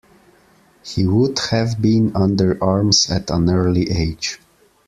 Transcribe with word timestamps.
He 0.83 1.05
would 1.05 1.37
have 1.51 1.79
been 1.79 2.13
under 2.15 2.57
arms 2.63 3.07
at 3.11 3.29
an 3.29 3.51
early 3.51 3.87
age. 3.91 4.39